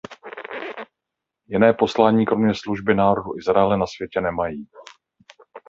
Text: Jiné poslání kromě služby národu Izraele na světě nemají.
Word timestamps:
Jiné 1.45 1.73
poslání 1.73 2.25
kromě 2.25 2.55
služby 2.55 2.95
národu 2.95 3.37
Izraele 3.37 3.77
na 3.77 3.87
světě 3.87 4.21
nemají. 4.21 4.67